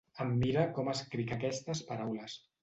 Em 0.23 0.29
mira 0.43 0.63
com 0.77 0.89
escric 0.93 1.35
aquestes 1.37 1.83
paraules. 1.93 2.41